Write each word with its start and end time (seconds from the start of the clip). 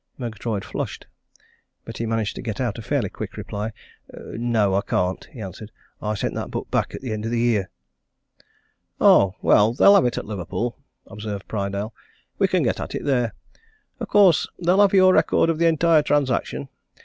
Murgatroyd 0.17 0.65
flushed. 0.65 1.05
But 1.85 1.99
he 1.99 2.07
managed 2.07 2.35
to 2.35 2.41
get 2.41 2.59
out 2.59 2.79
a 2.79 2.81
fairly 2.81 3.07
quick 3.09 3.37
reply. 3.37 3.71
"No, 4.11 4.73
I 4.73 4.81
can't," 4.81 5.25
he 5.31 5.39
answered, 5.39 5.71
"I 6.01 6.15
sent 6.15 6.33
that 6.33 6.49
book 6.49 6.71
back 6.71 6.95
at 6.95 7.01
the 7.01 7.13
end 7.13 7.23
of 7.25 7.29
the 7.29 7.39
year." 7.39 7.69
"Oh, 8.99 9.35
well 9.43 9.73
they'll 9.73 9.93
have 9.93 10.05
it 10.07 10.17
at 10.17 10.25
Liverpool," 10.25 10.75
observed 11.05 11.47
Prydale. 11.47 11.93
"We 12.39 12.47
can 12.47 12.63
get 12.63 12.79
at 12.79 12.95
it 12.95 13.05
there. 13.05 13.35
Of 13.99 14.07
course, 14.07 14.47
they'll 14.57 14.81
have 14.81 14.91
your 14.91 15.13
record 15.13 15.51
of 15.51 15.59
the 15.59 15.67
entire 15.67 16.01
transaction. 16.01 16.69